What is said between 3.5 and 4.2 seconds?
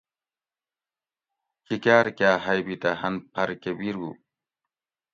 کٞہ بِیرُو